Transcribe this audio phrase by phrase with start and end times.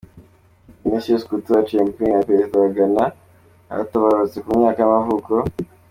[0.83, 3.03] Ignatius Kutu Acheampong, perezida wa wa Ghana
[3.69, 5.33] yaatabarutse, ku myaka y’amavuko.